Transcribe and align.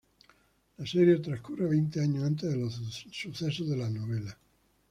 La 0.79 0.83
serie 0.87 1.19
transcurre 1.21 1.67
veinte 1.67 2.01
años 2.01 2.23
antes 2.23 2.49
de 2.49 2.57
los 2.57 2.73
sucesos 3.11 3.69
de 3.69 3.77
la 3.77 3.87
novela. 3.87 4.35